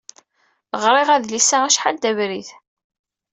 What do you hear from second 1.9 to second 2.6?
d abrid.